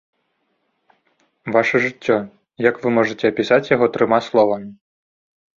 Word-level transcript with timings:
Ваша 1.57 1.77
жыццё, 1.85 2.17
як 2.69 2.75
вы 2.87 2.95
можаце 2.97 3.23
апісаць 3.35 3.71
яго 3.75 3.85
трыма 3.99 4.19
словамі? 4.31 4.71